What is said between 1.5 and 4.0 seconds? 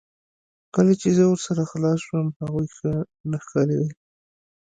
خلاص شوم هغوی ښه نه ښکاریدل